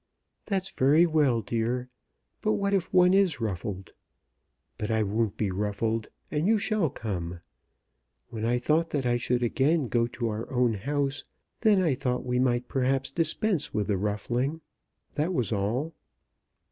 [0.47, 1.87] "That's very well, dear;
[2.41, 3.93] but what if one is ruffled?
[4.79, 7.41] But I won't be ruffled, and you shall come.
[8.29, 11.23] When I thought that I should go again to our own house,
[11.59, 14.61] then I thought we might perhaps dispense with the ruffling;
[15.13, 15.93] that was all."